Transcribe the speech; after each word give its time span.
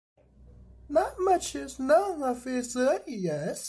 Not 0.89 1.17
much 1.19 1.53
is 1.55 1.77
known 1.77 2.23
of 2.23 2.43
his 2.45 2.75
early 2.75 3.13
years. 3.13 3.59